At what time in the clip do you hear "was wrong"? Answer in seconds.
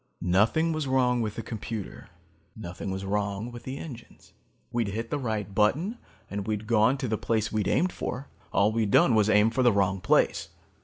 0.71-1.21, 2.89-3.51